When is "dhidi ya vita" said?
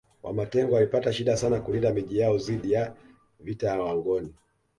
2.37-3.67